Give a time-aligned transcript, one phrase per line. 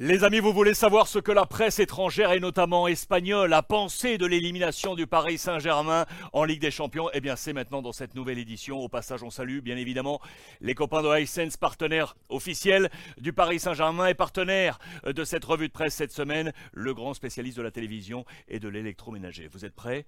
[0.00, 4.16] Les amis, vous voulez savoir ce que la presse étrangère et notamment espagnole a pensé
[4.16, 7.10] de l'élimination du Paris Saint-Germain en Ligue des Champions?
[7.14, 8.78] Eh bien, c'est maintenant dans cette nouvelle édition.
[8.78, 10.20] Au passage, on salue bien évidemment
[10.60, 15.72] les copains de Hisense, partenaires officiels du Paris Saint-Germain et partenaires de cette revue de
[15.72, 19.48] presse cette semaine, le grand spécialiste de la télévision et de l'électroménager.
[19.48, 20.06] Vous êtes prêts?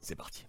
[0.00, 0.46] C'est parti.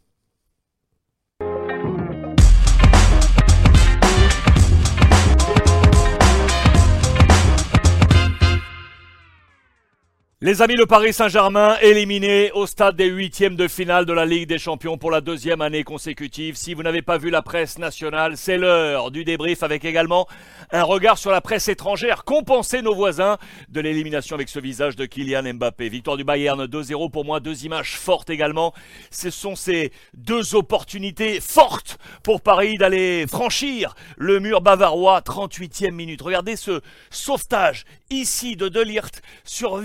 [10.45, 14.49] Les amis, le Paris Saint-Germain éliminé au stade des huitièmes de finale de la Ligue
[14.49, 16.57] des Champions pour la deuxième année consécutive.
[16.57, 20.27] Si vous n'avez pas vu la presse nationale, c'est l'heure du débrief avec également
[20.73, 22.25] un regard sur la presse étrangère.
[22.25, 23.37] Compenser nos voisins
[23.69, 25.87] de l'élimination avec ce visage de Kylian Mbappé.
[25.87, 28.73] Victoire du Bayern 2-0 pour moi, deux images fortes également.
[29.11, 36.21] Ce sont ces deux opportunités fortes pour Paris d'aller franchir le mur bavarois, 38e minute.
[36.21, 39.77] Regardez ce sauvetage ici de Delirte sur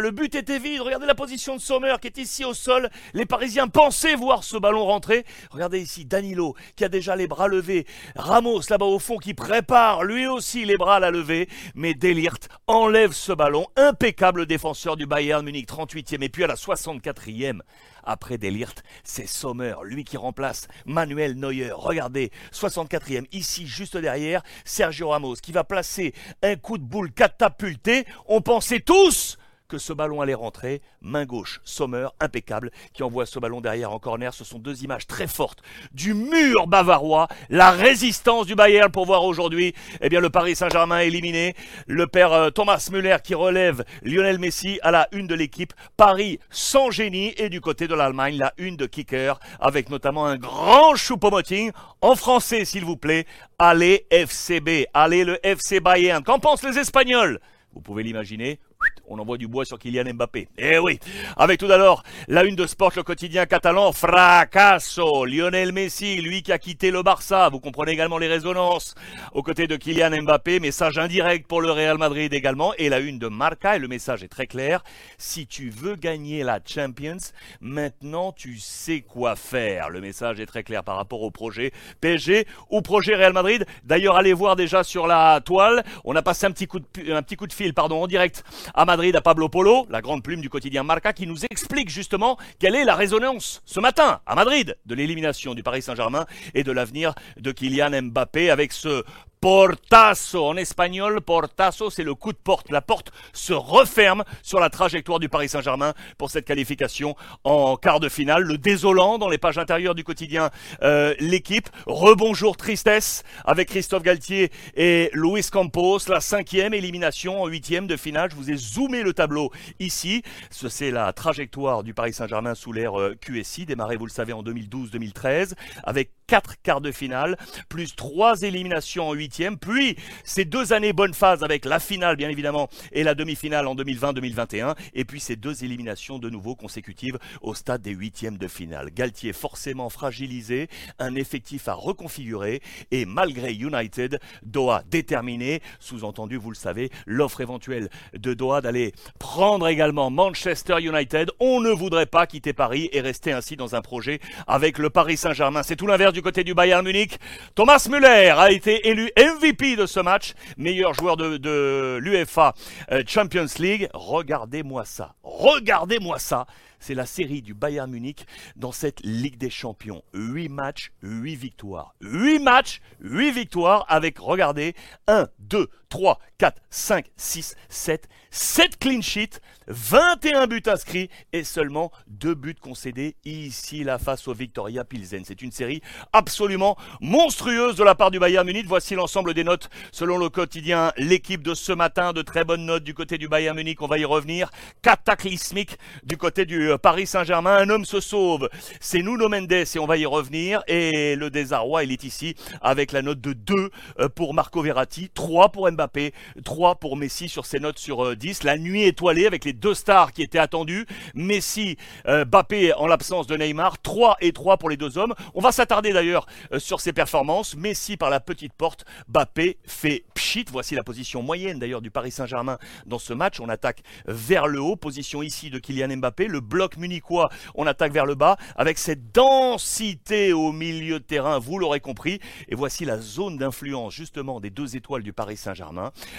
[0.00, 0.80] Le but était vide.
[0.80, 2.90] Regardez la position de Sommer qui est ici au sol.
[3.12, 5.24] Les Parisiens pensaient voir ce ballon rentrer.
[5.50, 7.86] Regardez ici Danilo qui a déjà les bras levés.
[8.16, 11.48] Ramos là-bas au fond qui prépare lui aussi les bras à la lever.
[11.74, 13.66] Mais Delirte enlève ce ballon.
[13.76, 16.22] Impeccable défenseur du Bayern Munich, 38e.
[16.22, 17.60] Et puis à la 64e,
[18.02, 21.70] après Delirte, c'est Sommer, lui qui remplace Manuel Neuer.
[21.72, 28.06] Regardez, 64e, ici juste derrière, Sergio Ramos qui va placer un coup de boule catapulté.
[28.26, 29.38] On pensait tous
[29.78, 30.82] ce ballon allait rentrer.
[31.00, 34.32] Main gauche, Sommer, impeccable, qui envoie ce ballon derrière en corner.
[34.32, 39.24] Ce sont deux images très fortes du mur bavarois, la résistance du Bayern pour voir
[39.24, 41.54] aujourd'hui eh bien, le Paris Saint-Germain éliminé.
[41.86, 45.72] Le père euh, Thomas Müller qui relève Lionel Messi à la une de l'équipe.
[45.96, 50.36] Paris sans génie et du côté de l'Allemagne, la une de Kicker avec notamment un
[50.36, 53.26] grand choupo-moting en français s'il vous plaît.
[53.58, 56.22] Allez FCB, allez le FC Bayern.
[56.22, 57.40] Qu'en pensent les Espagnols?
[57.74, 58.60] Vous pouvez l'imaginer
[59.08, 60.48] on envoie du bois sur Kylian Mbappé.
[60.58, 60.98] Eh oui.
[61.36, 65.24] Avec tout d'abord la une de Sport, le quotidien catalan, fracasso.
[65.24, 68.94] Lionel Messi, lui qui a quitté le Barça, vous comprenez également les résonances,
[69.32, 73.18] aux côtés de Kylian Mbappé, message indirect pour le Real Madrid également, et la une
[73.18, 74.82] de Marca, et le message est très clair,
[75.18, 77.18] si tu veux gagner la Champions,
[77.60, 79.90] maintenant tu sais quoi faire.
[79.90, 83.66] Le message est très clair par rapport au projet PSG ou projet Real Madrid.
[83.84, 87.22] D'ailleurs, allez voir déjà sur la toile, on a passé un petit coup de, un
[87.22, 90.40] petit coup de fil pardon, en direct à Madrid à Pablo Polo, la grande plume
[90.40, 94.76] du quotidien Marca, qui nous explique justement quelle est la résonance ce matin à Madrid
[94.86, 99.02] de l'élimination du Paris Saint-Germain et de l'avenir de Kylian Mbappé avec ce
[99.44, 100.42] Portazo.
[100.42, 102.70] En espagnol, portazo, c'est le coup de porte.
[102.70, 108.00] La porte se referme sur la trajectoire du Paris Saint-Germain pour cette qualification en quart
[108.00, 108.42] de finale.
[108.44, 110.48] Le désolant dans les pages intérieures du quotidien
[110.82, 111.68] euh, L'équipe.
[111.84, 115.98] Rebonjour tristesse avec Christophe Galtier et Luis Campos.
[116.08, 118.30] La cinquième élimination en huitième de finale.
[118.30, 120.22] Je vous ai zoomé le tableau ici.
[120.48, 124.42] C'est la trajectoire du Paris Saint-Germain sous l'ère euh, QSI, démarré, vous le savez, en
[124.42, 125.52] 2012-2013,
[125.82, 127.36] avec quatre quarts de finale,
[127.68, 132.28] plus trois éliminations en huitième puis ces deux années bonne phase avec la finale bien
[132.28, 137.54] évidemment et la demi-finale en 2020-2021, et puis ces deux éliminations de nouveau consécutives au
[137.54, 138.90] stade des huitièmes de finale.
[138.90, 140.68] Galtier forcément fragilisé,
[140.98, 147.88] un effectif à reconfigurer, et malgré United, Doha déterminé, sous-entendu vous le savez, l'offre éventuelle
[148.14, 153.32] de Doha d'aller prendre également Manchester United, on ne voudrait pas quitter Paris et rester
[153.32, 155.62] ainsi dans un projet avec le Paris Saint-Germain.
[155.62, 157.18] C'est tout l'inverse du côté du Bayern Munich.
[157.54, 162.54] Thomas Müller a été élu MVP de ce match, meilleur joueur de, l'UEFA
[162.92, 163.88] euh, Champions League.
[163.92, 165.14] Regardez-moi ça.
[165.22, 166.46] Regardez-moi ça.
[166.78, 168.26] C'est la série du Bayern Munich
[168.56, 170.02] dans cette Ligue des Champions.
[170.12, 171.94] 8 matchs, 8 victoires.
[172.00, 174.74] 8 matchs, 8 victoires avec, regardez,
[175.08, 181.92] 1, 2, 3, 4, 5, 6, 7, 7 clean sheets, 21 buts inscrits et seulement
[182.08, 185.22] 2 buts concédés ici la face au Victoria Pilsen.
[185.24, 185.82] C'est une série
[186.12, 188.66] absolument monstrueuse de la part du Bayern Munich.
[188.66, 192.12] Voici l'ensemble des notes selon le quotidien L'équipe de ce matin.
[192.12, 194.50] De très bonnes notes du côté du Bayern Munich, on va y revenir.
[194.82, 197.56] Cataclysmique du côté du Paris Saint-Germain.
[197.56, 198.48] Un homme se sauve,
[198.80, 200.64] c'est Nuno Mendes et on va y revenir.
[200.66, 203.70] Et le désarroi, il est ici avec la note de 2
[204.00, 208.40] euh, pour Marco Verratti, 3 pour Mbappé, 3 pour Messi sur ses notes sur 10.
[208.40, 210.86] Euh, la nuit étoilée avec les deux stars qui étaient attendues.
[211.14, 211.76] Messi,
[212.06, 215.14] Mbappé en l'absence de Neymar, 3 et 3 pour les deux hommes.
[215.34, 216.26] On va s'attarder d'ailleurs
[216.58, 217.56] sur ses performances.
[217.56, 220.44] Messi par la petite porte, Mbappé fait pchit.
[220.50, 223.40] Voici la position moyenne d'ailleurs du Paris Saint-Germain dans ce match.
[223.40, 226.26] On attaque vers le haut, position ici de Kylian Mbappé.
[226.26, 231.38] Le bloc munichois, on attaque vers le bas, avec cette densité au milieu de terrain,
[231.38, 232.20] vous l'aurez compris.
[232.48, 235.73] Et voici la zone d'influence justement des deux étoiles du Paris Saint-Germain,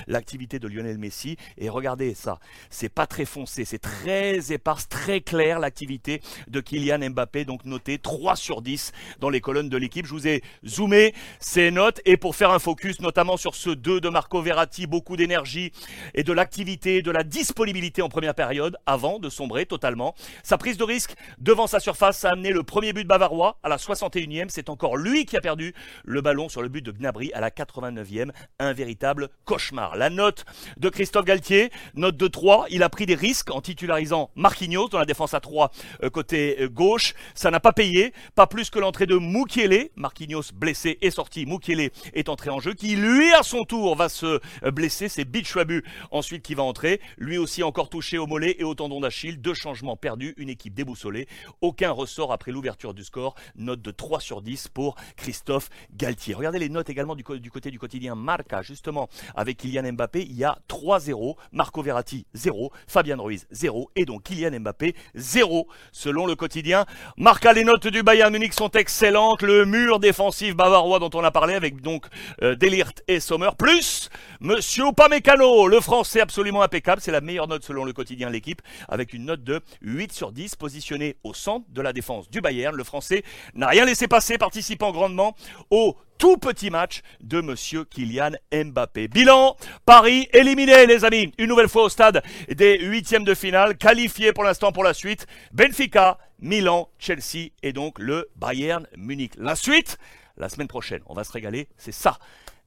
[0.08, 1.38] l'activité de Lionel Messi.
[1.58, 7.10] Et regardez ça, c'est pas très foncé, c'est très éparse, très clair l'activité de Kylian
[7.10, 10.06] Mbappé, donc noté 3 sur 10 dans les colonnes de l'équipe.
[10.06, 14.02] Je vous ai zoomé ces notes et pour faire un focus notamment sur ce 2
[14.02, 15.72] de Marco Verratti, beaucoup d'énergie
[16.14, 20.16] et de l'activité, de la disponibilité en première période avant de sombrer totalement.
[20.44, 23.78] Sa prise de risque devant sa surface a amené le premier but bavarois à la
[23.78, 24.48] 61e.
[24.50, 25.74] C'est encore lui qui a perdu
[26.04, 28.32] le ballon sur le but de Gnabry à la 89e.
[28.60, 29.96] Un véritable cauchemar.
[29.96, 30.46] La note
[30.78, 32.66] de Christophe Galtier, note de 3.
[32.70, 35.72] Il a pris des risques en titularisant Marquinhos dans la défense à 3
[36.04, 37.14] euh, côté euh, gauche.
[37.36, 38.14] Ça n'a pas payé.
[38.36, 39.92] Pas plus que l'entrée de Moukielé.
[39.96, 41.46] Marquinhos blessé est sorti.
[41.46, 42.74] Moukielé est entré en jeu.
[42.74, 45.08] Qui lui à son tour va se euh, blesser.
[45.08, 47.00] C'est Bichwabu ensuite qui va entrer.
[47.18, 49.40] Lui aussi encore touché au mollet et au tendon d'Achille.
[49.40, 50.34] Deux changements perdus.
[50.38, 51.28] Une équipe déboussolée.
[51.62, 53.36] Aucun ressort après l'ouverture du score.
[53.56, 56.34] Note de 3 sur 10 pour Christophe Galtier.
[56.34, 60.22] Regardez les notes également du, du côté du quotidien Marca, justement, avec Kylian Mbappé.
[60.22, 61.36] Il y a 3-0.
[61.52, 62.72] Marco Verratti, 0.
[62.88, 63.92] Fabien Ruiz, 0.
[63.96, 65.68] Et donc Kylian Mbappé, 0.
[65.92, 66.86] Selon le quotidien
[67.18, 69.42] Marca, les notes du Bayern Munich sont excellentes.
[69.42, 72.06] Le mur défensif bavarois dont on a parlé avec donc
[72.42, 73.50] euh, Delirte et Sommer.
[73.58, 74.10] Plus
[74.42, 77.02] Monsieur Pamecano, le français absolument impeccable.
[77.02, 80.56] C'est la meilleure note selon le quotidien L'équipe, avec une note de 8 sur 10,
[80.56, 82.76] positionné au centre de la défense du Bayern.
[82.76, 83.24] Le français
[83.54, 85.36] n'a rien laissé passer, participant grandement
[85.70, 89.08] au tout petit match de Monsieur Kylian Mbappé.
[89.08, 89.56] Bilan,
[89.86, 94.44] Paris éliminé les amis, une nouvelle fois au stade des huitièmes de finale, qualifié pour
[94.44, 99.34] l'instant pour la suite, Benfica, Milan, Chelsea et donc le Bayern Munich.
[99.38, 99.98] La suite,
[100.38, 102.18] la semaine prochaine, on va se régaler, c'est ça,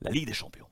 [0.00, 0.66] la Ligue des Champions.